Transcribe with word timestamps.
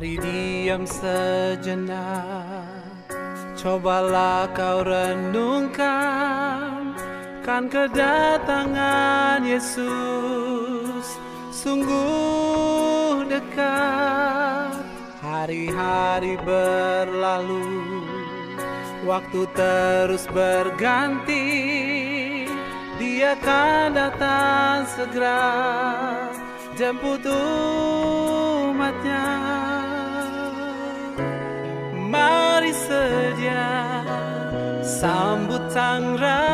Mari 0.00 0.16
diam 0.16 0.88
sejenak. 0.88 1.92
Cobalah 3.52 4.48
kau 4.56 4.80
renungkan 4.80 5.76
Kan 7.44 7.68
kedatangan 7.68 9.44
Yesus 9.44 11.04
Sungguh 11.52 13.28
dekat. 13.28 14.80
Hari-hari 15.20 16.40
berlalu 16.48 18.00
Waktu 19.04 19.52
terus 19.52 20.24
berganti 20.32 21.44
Dia 22.96 23.36
akan 23.36 23.92
datang 23.92 24.88
segera. 24.96 25.44
Jemput 26.72 27.20
Sambut 35.70 36.18
sang 36.18 36.18
raja 36.18 36.49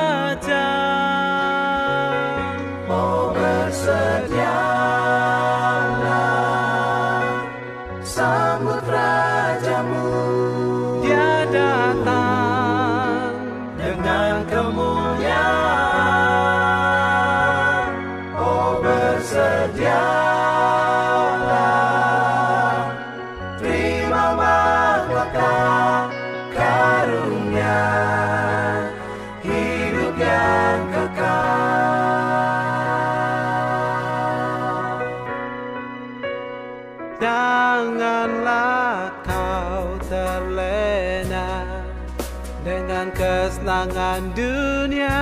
kesenangan 43.77 44.33
dunia 44.33 45.21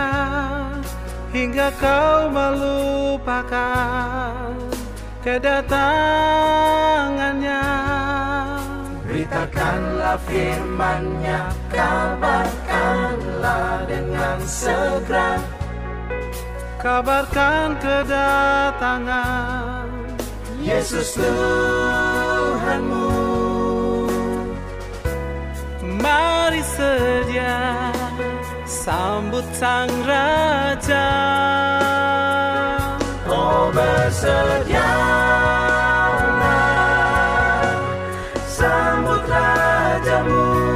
hingga 1.34 1.75
kau 1.82 2.31
melupakan 2.31 3.50
kedatangannya. 5.26 7.66
Beritakanlah 9.10 10.22
firman-Nya, 10.31 11.50
kabarkanlah 11.75 13.91
dengan 13.91 14.38
segera. 14.47 15.43
Kabarkan 16.78 17.75
kedatangan 17.82 19.34
Yesus 20.62 21.19
Tuhanmu, 21.19 23.10
Mari 26.04 26.60
sedia 26.60 28.03
sambut 28.84 29.48
sang 29.56 29.88
raja. 30.04 31.08
oh 33.24 33.72
bersedialah, 33.72 34.76
sambut 38.44 39.24
rajamu 39.24 40.73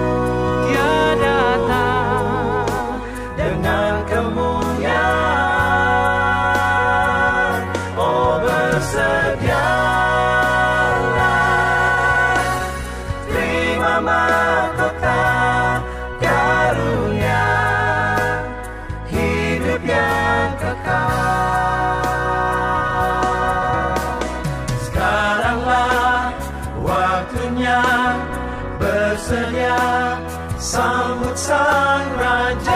sambut 31.39 32.68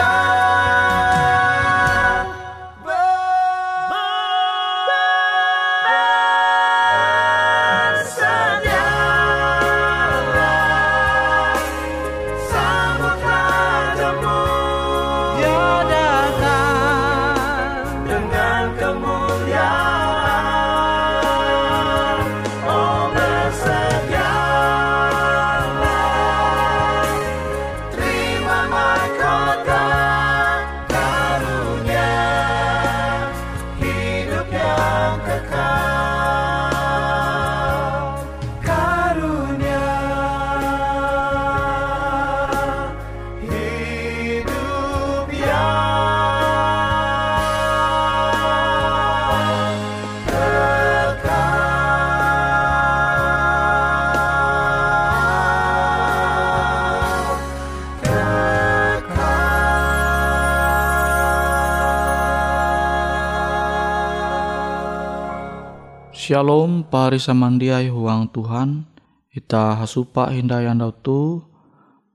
Shalom 66.23 66.87
pari 66.87 67.19
samandiai 67.19 67.91
huang 67.91 68.31
Tuhan 68.31 68.87
Ita 69.27 69.75
hasupa 69.75 70.31
hindayandau 70.31 70.95
tu 71.03 71.43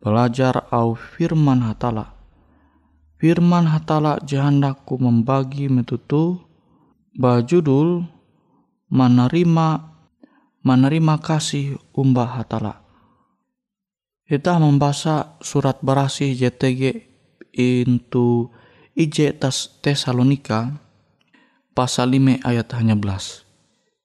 belajar 0.00 0.64
au 0.72 0.96
firman 0.96 1.60
hatala. 1.60 2.16
Firman 3.20 3.68
hatala 3.68 4.16
jahandaku 4.24 4.96
membagi 4.96 5.68
metutu 5.68 6.40
bajudul 7.20 8.08
menerima 8.88 9.68
menerima 10.64 11.14
kasih 11.20 11.76
umbah 11.92 12.40
hatala. 12.40 12.80
Kita 14.24 14.56
membaca 14.56 15.36
surat 15.44 15.84
berasi 15.84 16.32
JTG 16.32 17.04
into 17.60 18.48
IJ 18.96 19.36
Tesalonika 19.84 20.80
pasal 21.76 22.16
5 22.16 22.40
ayat 22.48 22.72
hanya 22.72 22.96
belas. 22.96 23.47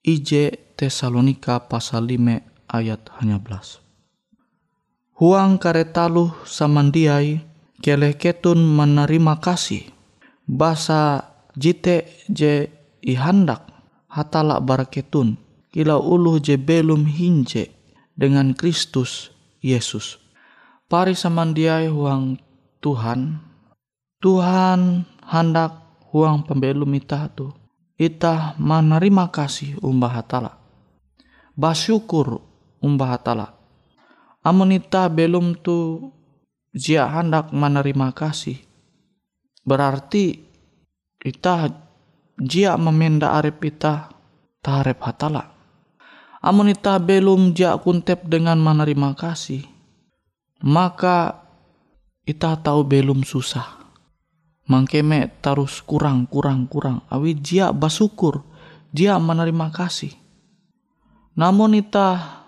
IJ 0.04 0.60
Tesalonika 0.76 1.64
pasal 1.72 2.12
5 2.12 2.44
ayat 2.68 3.08
hanya 3.24 3.40
belas. 3.40 3.80
Huang 5.16 5.56
karetaluh 5.56 6.36
samandiai 6.44 7.40
keleh 7.80 8.12
ketun 8.20 8.60
menerima 8.60 9.40
kasih. 9.40 9.88
Basa 10.44 11.24
jite 11.56 12.28
je 12.28 12.68
ihandak 13.00 13.64
hatala 14.12 14.60
baraketun. 14.60 15.40
Kila 15.72 15.96
uluh 15.96 16.36
je 16.44 16.60
belum 16.60 17.08
hinje 17.08 17.72
dengan 18.12 18.52
Kristus 18.52 19.32
Yesus. 19.64 20.20
Pari 20.92 21.16
samandiai 21.16 21.88
huang 21.88 22.44
Tuhan. 22.84 23.40
Tuhan 24.20 25.08
hendak 25.32 25.80
huang 26.12 26.44
pembelum 26.44 26.92
itah 26.92 27.32
tu. 27.32 27.63
Itah 28.04 28.60
menerima 28.60 29.32
kasih 29.32 29.80
umbah 29.80 30.12
hatala 30.20 30.64
basyukur 31.54 32.42
umbah 32.82 33.18
hatala. 33.18 33.54
Amun 34.44 34.76
ita 34.76 35.08
belum 35.08 35.56
tu 35.64 36.10
jia 36.76 37.08
hendak 37.08 37.56
menerima 37.56 38.12
kasih. 38.12 38.60
Berarti 39.64 40.36
ita 41.24 41.72
jia 42.36 42.76
memenda 42.76 43.40
arep 43.40 43.64
ita 43.64 44.12
tarep 44.60 45.00
hatala. 45.00 45.48
Amun 46.44 46.76
ita 46.76 47.00
belum 47.00 47.56
jia 47.56 47.80
kuntep 47.80 48.28
dengan 48.28 48.60
menerima 48.60 49.16
kasih. 49.16 49.64
Maka 50.68 51.40
ita 52.28 52.60
tahu 52.60 52.84
belum 52.84 53.24
susah. 53.24 53.83
Mangkeme 54.64 55.32
terus 55.44 55.84
kurang, 55.84 56.28
kurang, 56.28 56.72
kurang. 56.72 57.04
Awi 57.12 57.36
jia 57.36 57.76
basyukur, 57.76 58.44
jia 58.96 59.20
menerima 59.20 59.70
kasih 59.76 60.24
namun 61.34 61.82
ita 61.82 62.42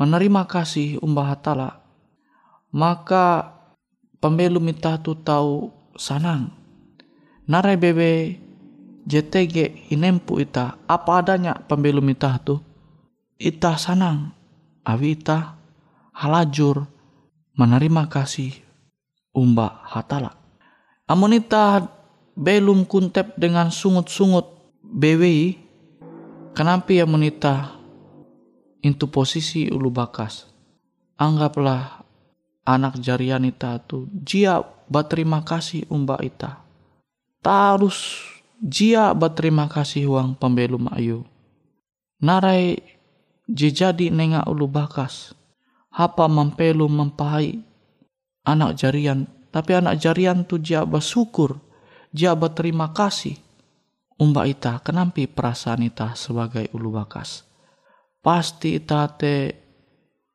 menerima 0.00 0.48
kasih 0.48 0.96
umbah 1.04 1.36
hatala, 1.36 1.84
maka 2.72 3.52
pembelum 4.24 4.72
ita 4.72 4.96
tu 4.96 5.12
tahu 5.12 5.68
sanang. 6.00 6.48
Narai 7.44 7.76
bebe 7.76 8.40
JTG 9.04 9.90
inempu 9.92 10.40
ita 10.40 10.80
apa 10.88 11.20
adanya 11.20 11.52
pembelum 11.60 12.08
ita 12.08 12.40
tu 12.40 12.56
ita 13.36 13.76
sanang 13.76 14.32
awi 14.86 15.18
ita 15.18 15.58
halajur 16.16 16.88
menerima 17.52 18.08
kasih 18.08 18.56
umbah 19.36 19.84
hatala. 19.92 20.41
Amun 21.10 21.34
ita 21.34 21.86
belum 22.38 22.86
kuntep 22.88 23.36
dengan 23.36 23.68
sungut-sungut 23.68 24.48
BWI, 24.82 25.58
kenapa 26.56 26.90
ya 26.92 27.04
monita 27.04 27.76
into 28.82 29.06
posisi 29.08 29.70
ulu 29.70 29.88
bakas. 29.88 30.46
Anggaplah 31.16 32.02
anak 32.66 32.98
jarian 32.98 33.46
ita 33.46 33.78
tu 33.82 34.10
jia 34.10 34.62
berterima 34.90 35.42
kasih 35.42 35.86
umba 35.90 36.18
ita. 36.22 36.62
Tarus 37.42 38.22
jia 38.62 39.10
berterima 39.14 39.66
kasih 39.66 40.06
uang 40.06 40.38
pembelum 40.38 40.86
ayu. 40.94 41.26
Narai 42.22 42.78
jejadi 43.50 44.10
nenga 44.14 44.46
ulu 44.46 44.70
bakas. 44.70 45.34
Hapa 45.92 46.30
mempelu 46.30 46.86
mempahai 46.86 47.60
anak 48.46 48.78
jarian. 48.78 49.26
Tapi 49.52 49.70
anak 49.76 50.00
jarian 50.00 50.48
tu 50.48 50.56
jia 50.56 50.82
bersyukur. 50.88 51.60
Jia 52.10 52.32
berterima 52.32 52.90
kasih. 52.90 53.36
Umba 54.16 54.48
ita 54.48 54.80
kenampi 54.80 55.28
perasaan 55.28 55.84
ita 55.84 56.16
sebagai 56.16 56.72
ulu 56.72 56.96
bakas 56.96 57.52
pasti 58.22 58.78
ita 58.78 59.10
te 59.10 59.34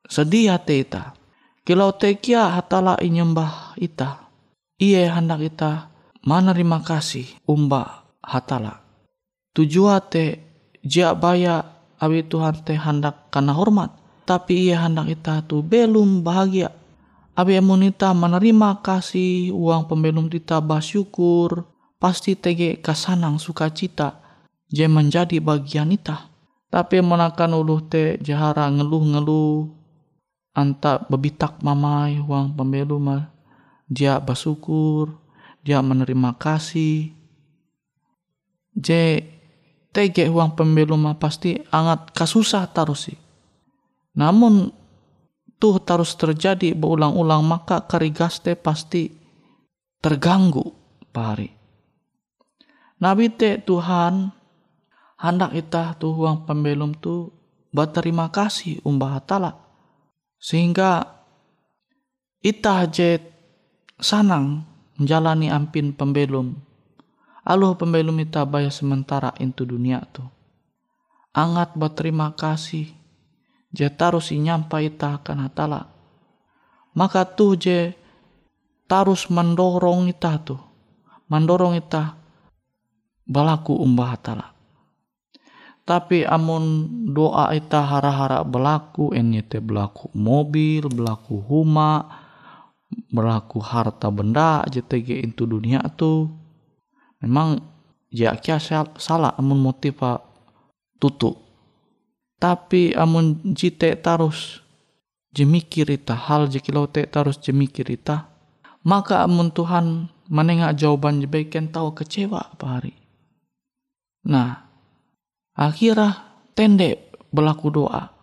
sedih 0.05 0.53
hati 0.53 0.83
ita. 0.83 1.15
Kilau 1.63 1.95
te 1.95 2.19
kia 2.19 2.51
hatala 2.59 2.99
inyembah 2.99 3.79
ita. 3.79 4.27
Iye 4.77 5.09
hendak 5.09 5.41
ita 5.41 5.89
menerima 6.21 6.83
kasih 6.85 7.25
umba 7.49 8.05
hatala. 8.21 8.83
Tujuan 9.55 10.03
te 10.05 10.25
jia 10.85 11.17
baya 11.17 11.63
awi 11.97 12.27
Tuhan 12.27 12.61
te 12.61 12.77
hendak 12.77 13.33
karena 13.33 13.55
hormat. 13.57 13.95
Tapi 14.27 14.67
ia 14.67 14.83
hendak 14.83 15.07
ita 15.07 15.39
tu 15.47 15.63
belum 15.63 16.21
bahagia. 16.21 16.75
Abi 17.37 17.53
emunita 17.53 18.17
menerima 18.17 18.81
kasih 18.81 19.53
uang 19.53 19.85
pembelum 19.85 20.25
kita 20.25 20.57
bersyukur. 20.57 21.69
Pasti 22.01 22.33
tege 22.33 22.81
kasanang 22.81 23.37
sukacita. 23.37 24.21
Je 24.73 24.89
menjadi 24.89 25.37
bagian 25.37 25.93
ita 25.93 26.37
tapi 26.67 26.99
menakan 26.99 27.63
uluh 27.63 27.79
te 27.79 28.19
jahara 28.19 28.67
ngeluh-ngeluh 28.67 29.71
anta 30.51 30.99
bebitak 31.07 31.63
mamai 31.63 32.19
uang 32.19 32.59
pembelu 32.59 32.99
mah 32.99 33.31
dia 33.87 34.19
bersyukur 34.19 35.15
dia 35.63 35.79
menerima 35.79 36.35
kasih 36.35 37.15
je 38.75 39.23
tege 39.95 40.27
uang 40.27 40.59
pembelu 40.59 40.99
mah 40.99 41.15
pasti 41.15 41.55
angat 41.71 42.11
kasusah 42.11 42.67
tarusi 42.67 43.15
namun 44.11 44.75
tuh 45.57 45.81
terus 45.81 46.13
terjadi 46.13 46.77
berulang-ulang 46.77 47.41
maka 47.45 47.81
karigaste 47.85 48.53
pasti 48.53 49.09
terganggu 50.01 50.73
pari. 51.09 51.49
Nabi 52.97 53.29
te 53.29 53.61
Tuhan 53.61 54.33
hendak 55.21 55.53
ita 55.53 55.93
tu 55.97 56.13
huang 56.13 56.45
pembelum 56.45 56.97
tu 56.97 57.29
berterima 57.73 58.29
kasih 58.33 58.81
umbah 58.85 59.21
hatala. 59.21 59.53
Sehingga 60.37 61.05
ita 62.41 62.85
je 62.89 63.21
sanang 63.97 64.65
menjalani 64.97 65.49
ampin 65.49 65.93
pembelum. 65.93 66.57
Aluh 67.45 67.77
pembelum 67.77 68.17
ita 68.21 68.45
bayar 68.45 68.73
sementara 68.73 69.33
itu 69.37 69.65
dunia 69.65 70.01
tu. 70.09 70.25
Angat 71.37 71.77
berterima 71.77 72.33
kasih 72.33 72.96
je 73.71 73.87
tarus 73.91 74.31
nyampai 74.31 74.93
ita 74.93 75.19
akan 75.19 75.47
hatala 75.47 75.91
maka 76.95 77.27
tu 77.27 77.53
je 77.59 77.93
tarus 78.87 79.27
mendorong 79.27 80.07
ita 80.07 80.39
tu 80.39 80.55
mendorong 81.27 81.75
ita 81.75 82.15
balaku 83.27 83.75
umbah 83.75 84.15
hatala 84.15 84.55
tapi 85.87 86.27
amun 86.27 86.87
doa 87.15 87.55
ita 87.55 87.79
hara-hara 87.79 88.43
berlaku 88.43 89.15
enyete 89.15 89.63
berlaku 89.63 90.11
mobil 90.11 90.87
berlaku 90.91 91.39
huma 91.39 92.07
berlaku 93.11 93.63
harta 93.63 94.11
benda 94.11 94.67
JTG 94.67 95.31
itu 95.31 95.47
dunia 95.47 95.79
tu 95.95 96.27
memang 97.23 97.59
ya 98.11 98.35
salah 98.99 99.31
amun 99.39 99.59
motiva 99.59 100.19
tutu 100.99 101.46
tapi 102.37 102.93
amun 102.93 103.41
jite 103.53 103.93
tarus 103.97 104.61
jemikir 105.33 105.89
ita 105.89 106.13
hal 106.13 106.49
jekilau 106.49 106.89
te 106.89 107.05
tarus 107.05 107.37
jemikir 107.41 107.89
ita 107.89 108.37
maka 108.87 109.25
amun 109.27 109.51
Tuhan 109.51 110.07
menengah 110.31 110.71
jawaban 110.71 111.19
jebaikan 111.19 111.67
tahu 111.67 111.91
kecewa 111.91 112.55
apa 112.55 112.65
hari. 112.79 112.95
Nah 114.27 114.63
akhirnya 115.51 116.23
tende 116.55 117.11
berlaku 117.31 117.67
doa. 117.67 118.15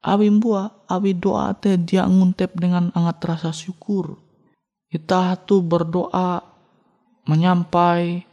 Awi 0.00 0.32
mbua 0.32 0.88
awi 0.88 1.12
doa 1.14 1.52
teh 1.54 1.76
dia 1.76 2.08
nguntep 2.08 2.56
dengan 2.58 2.88
angat 2.96 3.22
rasa 3.22 3.50
syukur. 3.52 4.18
Kita 4.90 5.38
tu 5.46 5.62
berdoa 5.62 6.42
menyampai 7.28 8.26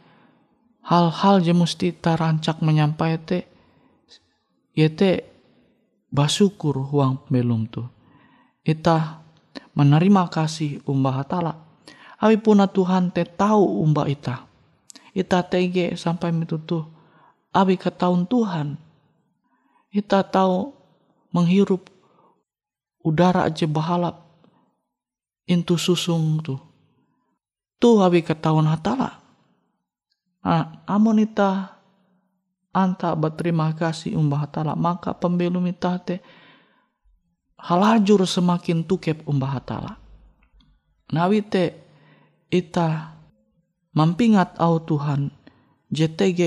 hal-hal 0.82 1.44
je 1.44 1.54
mesti 1.54 1.94
tarancak 1.94 2.58
menyampai 2.64 3.20
te 3.22 3.38
ya 4.78 4.86
te 4.86 5.26
basyukur 6.14 6.78
huang 6.86 7.26
belum 7.26 7.66
tu 7.66 7.82
ita 8.62 9.26
menerima 9.74 10.30
kasih 10.30 10.78
umbah 10.86 11.26
hatala 11.26 11.58
awi 12.22 12.38
puna 12.38 12.70
Tuhan 12.70 13.10
te 13.10 13.26
tahu 13.26 13.82
umbah 13.82 14.06
ita 14.06 14.46
ita 15.18 15.42
tege 15.42 15.98
sampai 15.98 16.30
tuh 16.46 16.86
abi 17.52 17.74
tahun 17.74 18.28
Tuhan. 18.28 18.76
Kita 19.88 20.20
tahu 20.22 20.70
menghirup 21.32 21.88
udara 23.02 23.48
aja 23.48 23.66
bahalap. 23.66 24.28
intu 25.48 25.80
susung 25.80 26.44
tu. 26.44 26.60
Tu 27.80 27.88
habi 27.96 28.20
ketahuan 28.20 28.68
hatala. 28.68 29.16
Ah, 30.44 30.84
amon 30.84 31.24
ita 31.24 31.77
anta 32.78 33.10
berterima 33.18 33.74
kasih 33.74 34.14
umbah 34.14 34.46
hatala 34.46 34.78
maka 34.78 35.10
pembelum 35.10 35.66
ita 35.66 35.98
te 35.98 36.22
halajur 37.58 38.22
semakin 38.22 38.86
tukep 38.86 39.26
umbah 39.26 39.58
hatala. 39.58 39.98
Nawi 41.10 41.42
te 41.42 41.74
ita 42.46 43.18
mampingat 43.98 44.54
au 44.62 44.78
Tuhan 44.78 45.34
JTG 45.90 46.40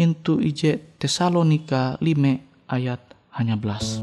intu 0.00 0.40
ije 0.40 0.96
Tesalonika 0.96 2.00
5 2.00 2.72
ayat 2.72 3.02
hanya 3.36 3.58
belas. 3.60 4.00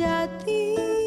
Sejati 0.00 0.99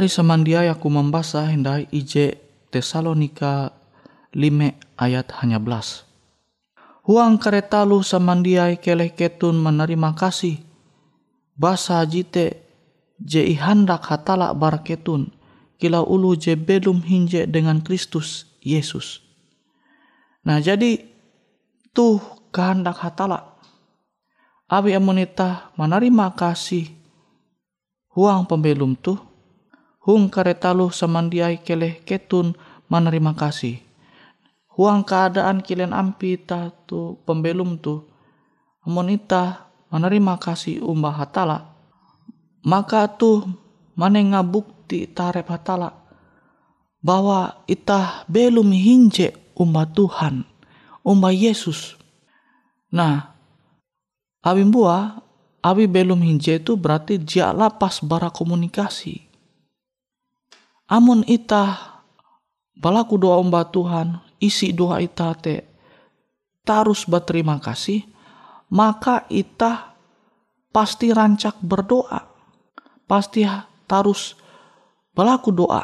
Pari 0.00 0.08
samandiai 0.08 0.64
aku 0.72 0.88
membaca 0.88 1.44
hendai 1.44 1.84
ije 1.92 2.40
Tesalonika 2.72 3.68
5 4.32 4.96
ayat 4.96 5.28
hanya 5.44 5.60
belas. 5.60 6.08
Huang 7.04 7.36
karetalu 7.36 8.00
samandiai 8.00 8.80
keleh 8.80 9.12
ketun 9.12 9.60
menerima 9.60 10.16
kasih. 10.16 10.56
Basa 11.52 12.00
jite 12.08 12.64
je 13.20 13.44
ihandak 13.44 14.08
hatala 14.08 14.56
bar 14.56 14.80
ketun. 14.80 15.36
Kila 15.76 16.00
ulu 16.00 16.32
je 16.32 16.56
belum 16.56 17.04
hinje 17.04 17.44
dengan 17.44 17.84
Kristus 17.84 18.48
Yesus. 18.64 19.20
Nah 20.48 20.64
jadi 20.64 20.96
tuh 21.92 22.24
kehendak 22.48 23.04
hatala. 23.04 23.52
Abi 24.64 24.96
amonita 24.96 25.76
menerima 25.76 26.32
kasih 26.40 26.88
huang 28.16 28.48
pembelum 28.48 28.96
tuh 28.96 29.28
hung 30.10 30.26
karetalu 30.26 30.90
samandiai 30.90 31.62
keleh 31.62 32.02
ketun 32.02 32.58
menerima 32.90 33.38
kasih. 33.38 33.78
Huang 34.74 35.06
keadaan 35.06 35.62
kalian 35.62 35.94
ampi 35.94 36.34
tu 36.90 37.14
pembelum 37.22 37.78
tu 37.78 38.02
amonita 38.82 39.70
menerima 39.94 40.34
kasih 40.42 40.82
umbah 40.82 41.14
hatala 41.14 41.70
maka 42.66 43.06
tu 43.06 43.44
manenga 43.94 44.42
bukti 44.42 45.06
tarep 45.06 45.46
hatala 45.46 45.94
bahwa 46.98 47.62
itah 47.70 48.24
belum 48.26 48.72
hinje 48.72 49.36
umbah 49.54 49.88
Tuhan 49.88 50.44
umbah 51.04 51.32
Yesus. 51.32 51.96
Nah, 52.90 53.32
abi 54.42 54.64
buah 54.66 55.22
abi 55.62 55.84
belum 55.86 56.20
hinje 56.20 56.60
itu 56.60 56.76
berarti 56.76 57.20
dia 57.20 57.52
lapas 57.54 58.02
bara 58.04 58.28
komunikasi. 58.28 59.29
Amun 60.90 61.22
itah 61.30 62.02
balaku 62.74 63.14
doa 63.14 63.38
umbah 63.38 63.62
Tuhan, 63.70 64.18
isi 64.42 64.74
doa 64.74 64.98
itah 64.98 65.38
te 65.38 65.62
tarus 66.66 67.06
berterima 67.06 67.62
kasih, 67.62 68.02
maka 68.74 69.22
itah 69.30 69.94
pasti 70.74 71.14
rancak 71.14 71.62
berdoa. 71.62 72.26
Pasti 73.06 73.46
tarus 73.86 74.34
balaku 75.14 75.54
doa. 75.54 75.82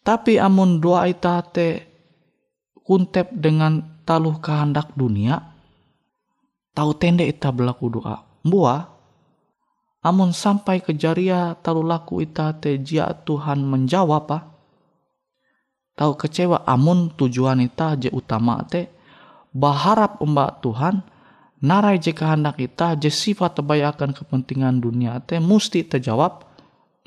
Tapi 0.00 0.40
amun 0.40 0.80
doa 0.80 1.04
itah 1.04 1.44
te 1.44 1.84
kuntep 2.80 3.28
dengan 3.36 4.00
taluh 4.08 4.40
kehendak 4.40 4.96
dunia, 4.96 5.52
tahu 6.72 6.96
tende 6.96 7.28
itah 7.28 7.52
belaku 7.52 8.00
doa. 8.00 8.24
Buah, 8.40 8.97
amun 10.08 10.32
sampai 10.32 10.80
ke 10.80 10.96
jaria 10.96 11.52
talu 11.60 11.84
laku 11.84 12.24
ita 12.24 12.56
te 12.56 12.80
jia 12.80 13.12
Tuhan 13.12 13.60
menjawab 13.60 14.24
pa 14.24 14.38
tahu 16.00 16.16
kecewa 16.16 16.64
amun 16.64 17.12
tujuan 17.12 17.60
ita 17.60 18.00
je 18.00 18.08
utama 18.08 18.64
te 18.64 18.88
berharap 19.52 20.16
mbak 20.24 20.64
Tuhan 20.64 21.04
narai 21.62 21.98
je 21.98 22.14
kehendak 22.14 22.58
kita 22.58 22.94
je 22.98 23.10
sifat 23.10 23.58
tebayakan 23.58 24.14
kepentingan 24.14 24.78
dunia 24.78 25.18
te 25.22 25.42
mesti 25.42 25.86
terjawab. 25.86 26.46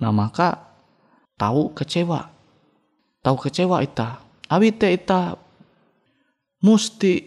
Nah 0.01 0.11
maka 0.11 0.75
tahu 1.39 1.71
kecewa. 1.71 2.27
Tahu 3.21 3.37
kecewa 3.37 3.79
ita. 3.85 4.19
Abi 4.51 4.75
te 4.75 4.91
ita 4.91 5.37
musti 6.65 7.21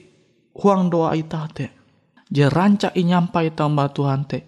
huang 0.52 0.92
doa 0.92 1.16
ita 1.16 1.48
te. 1.48 1.66
Je 2.28 2.44
rancak 2.50 2.92
inyampai 2.98 3.54
tambah 3.54 3.88
Tuhan 3.94 4.20
te. 4.26 4.38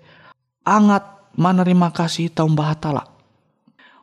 Angat 0.67 1.16
menerima 1.37 1.89
kasih 1.93 2.33
tau 2.33 2.49
mbah 2.49 2.73
hatala. 2.73 3.05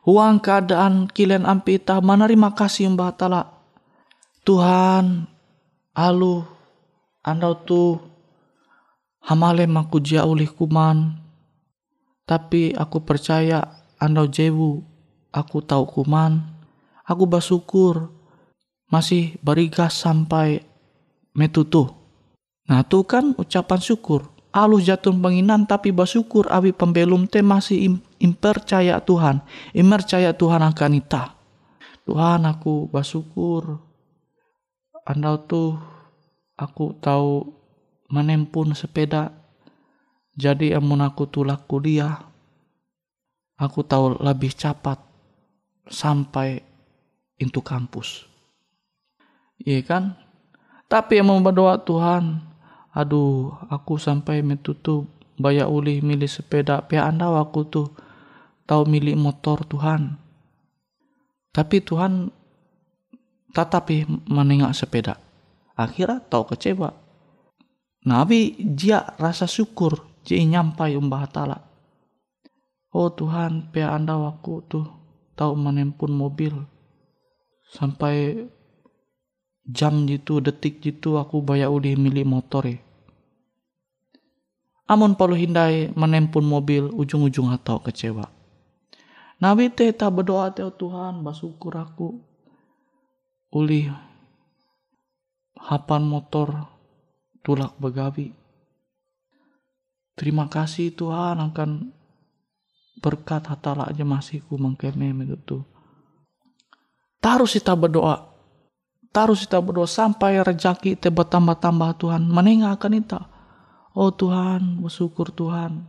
Huang 0.06 0.38
keadaan 0.38 1.10
kalian 1.10 1.44
ampi 1.44 1.82
ita 1.82 1.98
menerima 1.98 2.54
kasih 2.54 2.94
mbah 2.94 3.12
hatala. 3.12 3.42
Tuhan, 4.46 5.26
alu, 5.96 6.44
andau 7.24 7.54
tu 7.64 7.98
hamale 9.24 9.64
maku 9.66 9.98
jia 9.98 10.22
ulih 10.24 10.52
kuman. 10.52 11.18
Tapi 12.24 12.72
aku 12.72 13.04
percaya 13.04 13.84
andau 14.00 14.24
jewu, 14.30 14.80
aku 15.32 15.60
tahu 15.60 15.84
kuman. 15.88 16.40
Aku 17.04 17.28
bersyukur 17.28 18.08
masih 18.88 19.36
berigas 19.44 20.00
sampai 20.00 20.64
metutu. 21.36 21.92
Nah 22.64 22.80
itu 22.80 23.04
kan 23.04 23.36
ucapan 23.36 23.80
syukur. 23.80 24.33
Alus 24.54 24.86
jatun 24.86 25.18
penginan 25.18 25.66
tapi 25.66 25.90
bersyukur 25.90 26.46
awi 26.46 26.70
pembelum 26.70 27.26
te 27.26 27.42
masih 27.42 27.90
im, 27.90 27.94
impercaya 28.22 29.02
Tuhan. 29.02 29.42
Impercaya 29.74 30.30
Tuhan 30.30 30.62
akan 30.62 30.92
ita 30.94 31.34
Tuhan 32.04 32.44
aku 32.44 32.92
bersyukur. 32.92 33.80
Anda 35.04 35.40
tuh 35.40 35.76
aku 36.56 36.96
tahu 37.00 37.48
menempun 38.12 38.76
sepeda. 38.76 39.32
Jadi 40.34 40.74
amun 40.74 41.00
aku 41.00 41.30
tulak 41.30 41.64
kuliah 41.70 42.34
aku 43.54 43.86
tahu 43.86 44.18
lebih 44.18 44.50
cepat 44.50 44.98
sampai 45.86 46.58
into 47.38 47.62
kampus. 47.62 48.26
Iya 49.62 49.80
kan? 49.86 50.04
Tapi 50.90 51.22
yang 51.22 51.30
berdoa 51.40 51.80
Tuhan 51.80 52.42
aduh 52.94 53.52
aku 53.68 53.98
sampai 53.98 54.40
metutup 54.46 55.10
bayar 55.34 55.66
uli 55.66 55.98
milih 55.98 56.30
sepeda 56.30 56.86
pihak 56.86 57.04
anda 57.10 57.26
aku 57.34 57.66
tuh 57.66 57.88
tahu 58.70 58.86
milik 58.86 59.18
motor 59.18 59.66
Tuhan. 59.66 60.16
Tapi 61.54 61.82
Tuhan 61.82 62.30
tetapi 63.54 64.26
menengok 64.26 64.74
sepeda. 64.74 65.14
Akhirnya 65.74 66.22
tahu 66.22 66.54
kecewa. 66.54 66.94
Nabi 68.06 68.54
dia 68.58 69.02
rasa 69.18 69.50
syukur 69.50 69.98
dia 70.22 70.38
nyampai 70.40 70.94
umbah 70.94 71.26
tala 71.28 71.74
oh 72.94 73.10
Tuhan 73.10 73.74
pihak 73.74 73.90
anda 73.90 74.14
waktu 74.14 74.62
tuh 74.70 74.86
tahu 75.34 75.58
menempun 75.58 76.14
mobil. 76.14 76.54
Sampai 77.74 78.46
jam 79.66 80.06
gitu 80.06 80.38
detik 80.38 80.78
gitu 80.78 81.18
aku 81.18 81.42
bayar 81.42 81.74
uli 81.74 81.98
milik 81.98 82.22
motor 82.22 82.70
ya. 82.70 82.78
Amun 84.94 85.18
palu 85.18 85.34
hindai 85.34 85.90
menempun 85.98 86.46
mobil 86.46 86.86
ujung-ujung 86.94 87.50
atau 87.50 87.82
kecewa. 87.82 88.30
Nabi 89.42 89.66
teh 89.74 89.90
tak 89.90 90.14
berdoa 90.14 90.54
teh 90.54 90.62
Tuhan 90.70 91.18
bersyukur 91.26 91.74
aku 91.74 92.14
uli 93.50 93.90
hapan 95.58 96.06
motor 96.06 96.70
tulak 97.42 97.74
begawi. 97.82 98.30
Terima 100.14 100.46
kasih 100.46 100.94
Tuhan 100.94 101.42
akan 101.42 101.90
berkat 103.02 103.50
hatala 103.50 103.90
aja 103.90 104.06
masih 104.06 104.46
ku 104.46 104.54
mengkeme 104.54 105.10
itu 105.26 105.34
tuh. 105.42 105.66
Tarus 107.18 107.58
kita 107.58 107.74
berdoa 107.74 108.30
Tarus 109.10 109.42
kita 109.42 109.58
berdoa 109.58 109.90
sampai 109.90 110.38
rejaki 110.42 110.94
te 110.94 111.10
bertambah-tambah 111.10 111.98
Tuhan. 111.98 112.26
Menengah 112.30 112.74
akan 112.78 112.98
kita. 112.98 113.33
Oh 113.94 114.10
Tuhan, 114.10 114.82
bersyukur 114.82 115.30
Tuhan. 115.30 115.86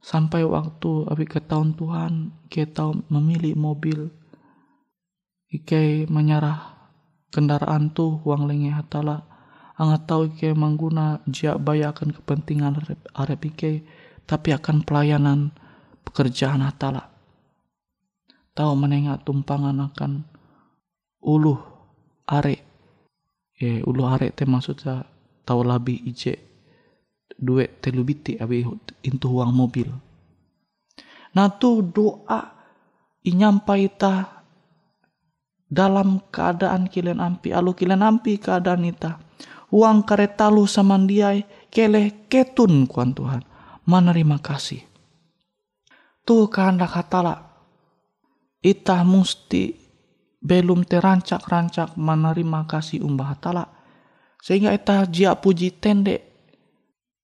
Sampai 0.00 0.48
waktu 0.48 1.04
abi 1.12 1.28
ke 1.28 1.44
tahun 1.44 1.76
Tuhan, 1.76 2.32
kita 2.48 2.88
memilih 3.12 3.52
mobil. 3.52 4.08
Ike 5.52 6.08
menyerah 6.08 6.88
kendaraan 7.28 7.92
tuh 7.92 8.24
uang 8.24 8.48
lengi 8.48 8.72
hatala. 8.72 9.28
Angat 9.76 10.08
tahu 10.08 10.32
ike 10.32 10.56
mengguna 10.56 11.20
jia 11.28 11.60
bayakan 11.60 12.16
kepentingan 12.16 12.80
arep 13.12 13.40
ike, 13.52 13.84
tapi 14.24 14.56
akan 14.56 14.80
pelayanan 14.88 15.52
pekerjaan 16.08 16.64
hatala. 16.64 17.12
Tahu 18.56 18.72
menengah 18.72 19.20
tumpangan 19.20 19.76
akan 19.84 20.24
uluh 21.20 21.60
are 22.24 22.56
ya 23.60 23.84
ulu 23.84 24.08
are 24.08 24.32
teh 24.32 24.48
maksudnya 24.48 25.04
tahu 25.44 25.60
labi 25.60 26.00
ije 26.08 26.47
duit 27.38 27.78
telu 27.78 28.02
biti 28.02 28.34
abi 28.34 28.66
intu 29.06 29.30
uang 29.30 29.54
mobil. 29.54 29.88
Tuh 31.38 31.78
doa 31.86 32.40
inyampai 33.22 33.86
ta 33.94 34.42
dalam 35.70 36.18
keadaan 36.34 36.90
kilen 36.90 37.22
ampi 37.22 37.54
alu 37.54 37.78
kilen 37.78 38.02
ampi 38.02 38.42
keadaan 38.42 38.88
ita 38.88 39.22
uang 39.70 40.02
kereta 40.02 40.48
lu 40.48 40.64
samandiai 40.66 41.70
kele 41.70 42.26
ketun 42.26 42.90
kuan 42.90 43.14
Tuhan 43.14 43.44
menerima 43.86 44.42
kasih. 44.42 44.82
Tuh 46.26 46.50
kehendak 46.50 46.92
hatala 46.92 47.48
ita 48.58 49.06
musti 49.06 49.78
belum 50.42 50.86
terancak-rancak 50.86 51.94
menerima 51.94 52.66
kasih 52.66 53.02
umbah 53.02 53.38
tala 53.38 53.64
sehingga 54.42 54.70
eta 54.74 55.06
jia 55.06 55.34
puji 55.34 55.78
tende 55.78 56.27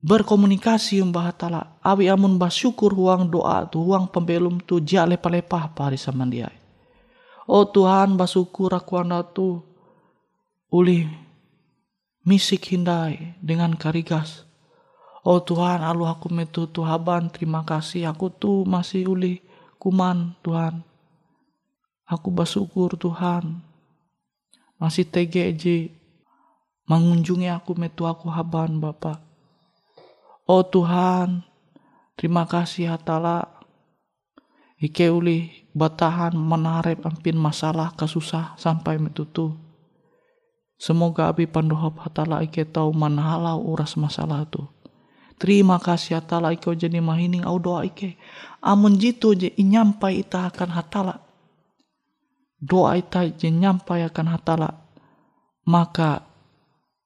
berkomunikasi 0.05 1.01
umbah 1.01 1.33
tala. 1.33 1.81
Awi 1.81 2.12
amun 2.12 2.37
bersyukur 2.37 2.93
huang 2.93 3.33
doa 3.33 3.64
tu 3.64 3.81
huang 3.81 4.05
pembelum 4.05 4.61
tu 4.61 4.77
jia 4.77 5.09
lepa-lepah 5.09 5.73
pari 5.73 5.97
sama 5.97 6.29
dia. 6.29 6.53
Oh 7.49 7.64
Tuhan 7.64 8.21
bersyukur 8.21 8.77
aku 8.77 9.01
anda 9.01 9.25
tu 9.25 9.64
uli 10.69 11.09
misik 12.29 12.69
hindai 12.69 13.40
dengan 13.40 13.73
karigas. 13.73 14.45
Oh 15.25 15.40
Tuhan 15.40 15.81
alu 15.81 16.05
aku 16.05 16.29
metu 16.29 16.69
Tuhan 16.69 17.33
terima 17.33 17.64
kasih. 17.64 18.05
Aku 18.12 18.29
tu 18.29 18.69
masih 18.69 19.09
uli 19.09 19.40
kuman 19.81 20.37
Tuhan. 20.45 20.85
Aku 22.05 22.29
bersyukur 22.29 23.01
Tuhan. 23.01 23.64
Masih 24.77 25.09
TGJ 25.09 25.97
mengunjungi 26.85 27.49
aku 27.49 27.73
metu 27.73 28.05
aku 28.05 28.29
haban 28.29 28.77
Bapak. 28.77 29.34
Oh 30.45 30.61
Tuhan, 30.61 31.41
terima 32.17 32.45
kasih 32.45 32.93
hatala. 32.93 33.49
Ike 34.77 35.09
uli 35.09 35.69
batahan 35.73 36.37
menarik 36.37 37.01
ampin 37.01 37.41
masalah 37.41 37.97
kesusah 37.97 38.53
sampai 38.61 39.01
metutu. 39.01 39.57
Semoga 40.77 41.33
abi 41.33 41.49
pandohop 41.49 42.05
hatala 42.05 42.45
ike 42.45 42.69
tahu 42.69 42.93
manahalau 42.93 43.65
uras 43.65 43.97
masalah 43.97 44.45
tu. 44.45 44.61
Terima 45.41 45.81
kasih 45.81 46.21
hatala 46.21 46.53
ike 46.53 46.69
jadi 46.77 47.01
mahining 47.01 47.49
au 47.49 47.57
doa 47.57 47.89
ike. 47.89 48.21
Amun 48.61 49.01
jitu 49.01 49.33
je 49.33 49.49
inyampai 49.57 50.21
ita 50.21 50.53
akan 50.53 50.71
hatala 50.77 51.25
doa 52.65 52.97
ita 52.97 53.29
je 53.29 53.53
nyampai 53.53 54.09
akan 54.09 54.27
hatala 54.33 54.69
maka 55.69 56.25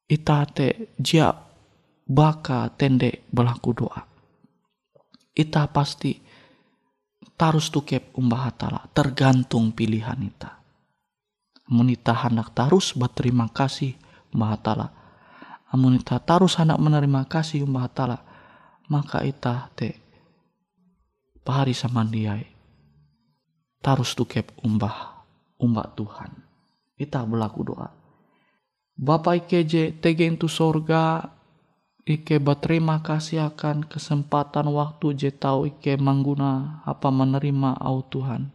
ita 0.07 0.47
te 0.47 0.95
jia 1.03 1.35
baka 2.09 2.73
tende 2.73 3.29
berlaku 3.29 3.77
doa 3.77 4.01
ita 5.37 5.69
pasti 5.69 6.19
tarus 7.37 7.69
tukep 7.69 8.17
umbah 8.17 8.49
hatala 8.49 8.89
tergantung 8.97 9.71
pilihan 9.77 10.17
ita 10.25 10.59
amun 11.69 11.93
ita 11.93 12.17
hendak 12.17 12.57
tarus 12.57 12.97
berterima 12.97 13.53
kasih 13.53 13.93
umbah 14.33 14.57
hatala 14.57 14.87
amun 15.69 16.01
ita 16.01 16.17
tarus 16.19 16.57
hendak 16.57 16.81
menerima 16.81 17.29
kasih 17.29 17.69
umbah 17.69 17.87
hatala 17.87 18.19
maka 18.89 19.21
ita 19.23 19.69
te 19.77 20.01
pahari 21.45 21.77
samandiai 21.77 22.49
tarus 23.85 24.17
tukep 24.17 24.51
umbah 24.65 25.19
umat 25.63 25.95
Tuhan. 25.99 26.31
Kita 26.99 27.23
berlaku 27.27 27.61
doa. 27.67 27.89
Bapak 28.99 29.47
Ike 29.47 29.63
je 29.63 29.95
tege 29.95 30.27
itu 30.27 30.51
sorga, 30.51 31.38
Ike 32.09 32.41
berterima 32.41 33.05
kasih 33.05 33.53
akan 33.53 33.85
kesempatan 33.85 34.65
waktu 34.73 35.13
je 35.13 35.29
tahu 35.29 35.69
Ike 35.69 36.01
mengguna 36.01 36.81
apa 36.89 37.13
menerima 37.13 37.77
au 37.77 38.01
Tuhan. 38.01 38.49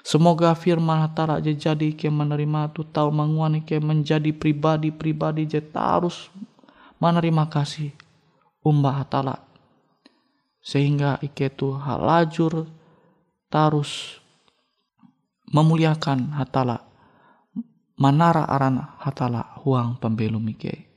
Semoga 0.00 0.56
firman 0.56 1.04
hatara 1.04 1.44
je 1.44 1.52
jadi 1.52 1.92
Ike 1.92 2.08
menerima 2.08 2.72
tu 2.72 2.88
tahu 2.88 3.12
menguan 3.12 3.60
Ike 3.60 3.76
menjadi 3.84 4.32
pribadi-pribadi 4.32 5.44
je 5.44 5.60
harus 5.76 6.32
menerima 6.96 7.52
kasih 7.52 7.92
umbah 8.64 9.04
hatala. 9.04 9.44
Sehingga 10.64 11.20
Ike 11.20 11.52
tu 11.52 11.76
halajur 11.76 12.64
tarus 13.52 14.24
memuliakan 15.52 16.32
hatala 16.32 16.88
manara 18.00 18.48
arana 18.48 18.96
hatala 19.04 19.52
huang 19.60 20.00
pembelum 20.00 20.48
ike. 20.48 20.89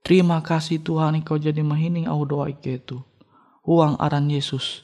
Terima 0.00 0.40
kasih 0.40 0.80
Tuhan 0.80 1.20
Engkau 1.20 1.36
jadi 1.36 1.60
mahining 1.60 2.08
au 2.08 2.24
doa 2.24 2.48
ike 2.48 2.80
itu. 2.80 2.98
Huang 3.60 4.00
aran 4.00 4.32
Yesus. 4.32 4.82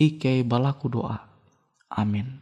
Ike 0.00 0.40
balaku 0.42 0.88
doa. 0.88 1.28
Amin. 1.92 2.40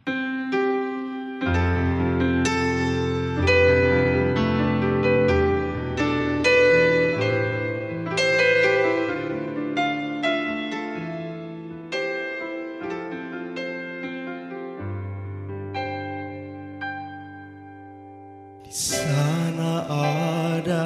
Di 18.69 18.71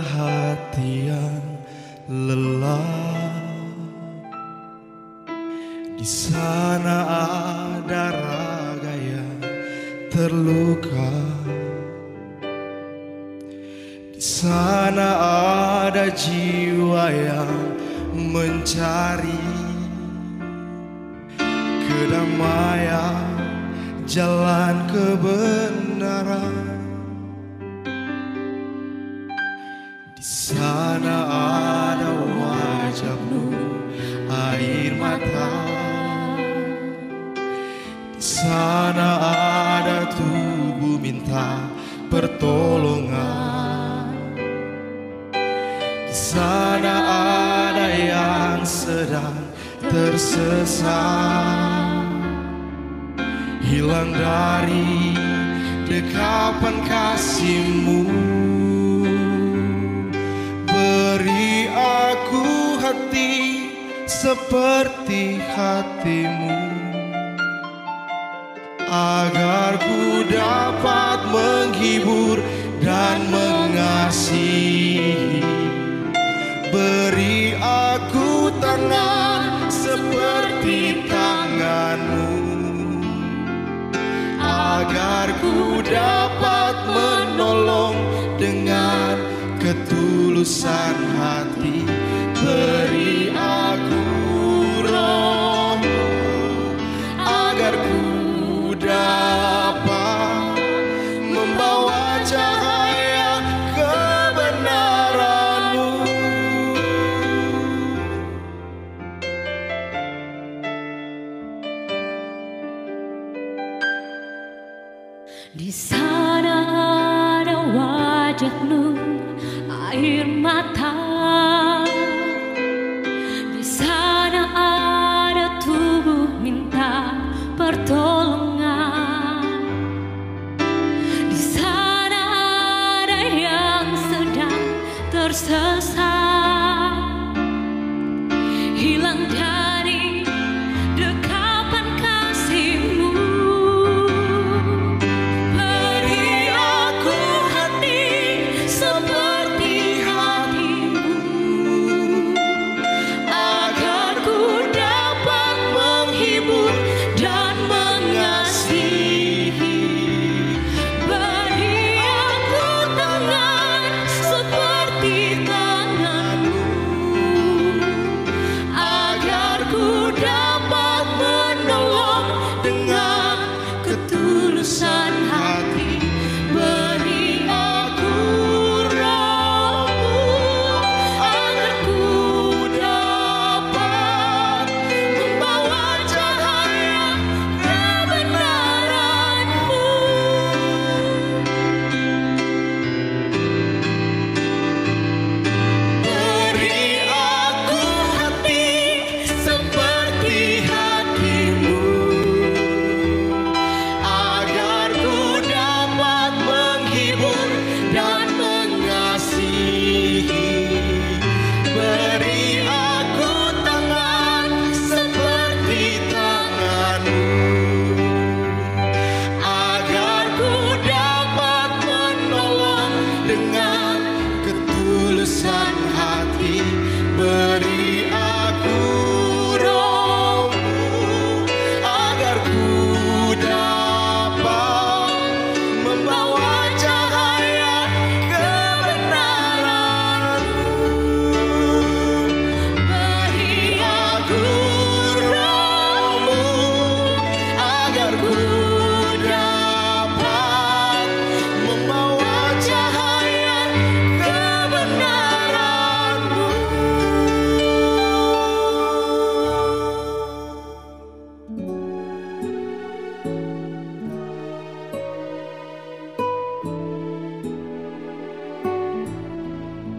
hati 0.02 1.12
yang 1.12 1.44
lelah. 2.08 3.34
Di 5.94 6.08
sana 6.08 6.98
ada 7.84 8.06
raga 8.10 8.96
yang 8.98 9.40
terluka. 10.10 11.14
Di 14.16 14.24
sana 14.24 15.10
ada 15.86 16.08
jiwa 16.10 17.12
yang 17.12 17.52
mencari 18.14 19.54
Kedamaian 21.94 23.38
jalan 24.10 24.76
kebenaran. 24.90 26.63
Sana 31.04 31.92
ada 31.92 32.16
wajahmu, 32.16 33.52
air 34.32 34.96
mata. 34.96 35.52
Di 38.16 38.24
sana 38.24 39.20
ada 39.20 40.08
tubuh 40.16 40.96
minta 40.96 41.68
pertolongan. 42.08 44.16
Di 46.08 46.16
sana 46.16 46.96
ada 47.76 47.92
yang 47.92 48.64
sedang 48.64 49.44
tersesat, 49.92 50.88
hilang 53.60 54.16
dari 54.16 55.20
dekapan 55.84 56.80
kasihmu. 56.88 58.33
Seperti 64.24 65.44
hatimu 65.52 66.56
Agar 68.88 69.76
ku 69.84 70.24
dapat 70.30 71.20
menghibur 71.34 72.38
dan 72.80 73.20
mengasihi. 73.28 75.42
Beri 76.70 77.58
aku 77.58 78.54
tangan 78.64 79.68
seperti 79.68 81.04
tanganmu 81.10 82.32
Agar 84.40 85.36
ku 85.42 85.82
dapat 85.84 86.76
menolong 86.94 87.98
dengan 88.38 89.18
ketulusan 89.58 90.96
hati. 91.18 91.82
Beri 92.44 93.33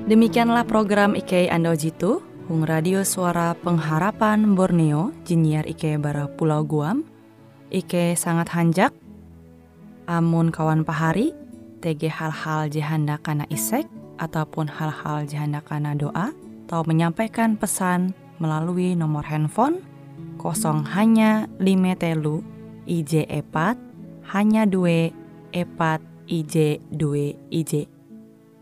Demikianlah 0.05 0.69
program 0.69 1.17
IK 1.17 1.49
Ando 1.49 1.73
Jitu, 1.73 2.21
Hung 2.45 2.69
Radio 2.69 3.01
Suara 3.09 3.57
Pengharapan 3.57 4.53
Borneo, 4.53 5.17
Jinnyar 5.25 5.65
IK 5.65 5.97
Bara 5.97 6.29
Pulau 6.29 6.61
Guam, 6.61 7.09
IK 7.73 8.13
sangat 8.13 8.53
hanjak, 8.53 8.93
amun 10.05 10.53
kawan 10.53 10.85
pahari, 10.85 11.33
TG 11.81 12.13
hal-hal 12.13 12.69
jihanda 12.69 13.17
kana 13.17 13.49
isek, 13.49 13.89
ataupun 14.21 14.69
hal-hal 14.69 15.25
jihanda 15.25 15.65
kana 15.65 15.97
doa, 15.97 16.37
atau 16.69 16.85
menyampaikan 16.85 17.57
pesan 17.57 18.13
melalui 18.37 18.93
nomor 18.93 19.25
handphone 19.25 19.81
kosong 20.37 20.85
hanya 20.85 21.49
lima 21.57 21.97
telu 21.97 22.45
IJ 22.85 23.25
epat 23.33 23.81
hanya 24.37 24.69
dua 24.69 25.09
epat 25.57 26.05
IJ 26.29 26.85
dua 26.93 27.33
IJ. 27.49 27.94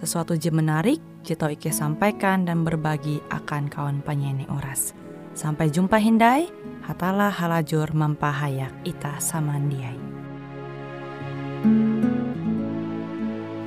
sesuatu 0.00 0.32
je 0.32 0.48
menarik, 0.48 0.96
je 1.20 1.36
tau 1.36 1.52
Ike 1.52 1.68
sampaikan 1.68 2.48
dan 2.48 2.64
berbagi 2.64 3.20
akan 3.28 3.68
kawan 3.68 4.00
penyanyi 4.00 4.48
Uras. 4.48 4.96
Sampai 5.36 5.68
jumpa 5.68 6.00
Hindai, 6.00 6.48
hatalah 6.88 7.28
halajur 7.28 7.92
mempahayak 7.92 8.72
ita 8.88 9.20
samandiai. 9.20 10.00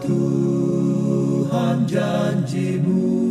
Tuhan 0.00 1.86
janjimu 1.86 3.25